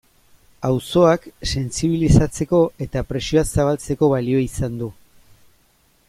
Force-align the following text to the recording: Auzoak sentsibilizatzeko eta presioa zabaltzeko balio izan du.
Auzoak 0.67 1.27
sentsibilizatzeko 1.49 2.61
eta 2.85 3.03
presioa 3.11 3.43
zabaltzeko 3.59 4.09
balio 4.17 4.41
izan 4.47 4.81
du. 4.83 4.89